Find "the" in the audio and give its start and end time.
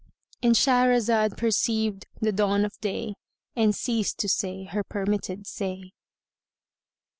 2.19-2.31